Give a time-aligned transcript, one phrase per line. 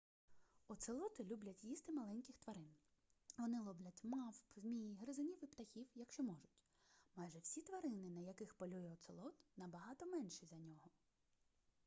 [0.67, 2.67] оцелоти люблять їсти маленьких тварин
[3.37, 6.61] вони ловлять мавп змій гризунів і птахів якщо можуть
[7.15, 10.87] майже всі тварини на яких полює оцелот набагато менші за нього